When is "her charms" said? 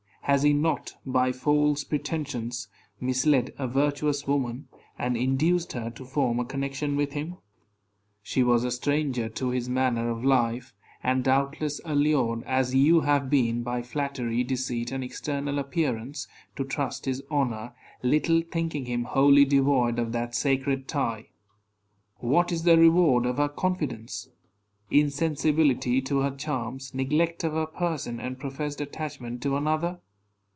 26.19-26.93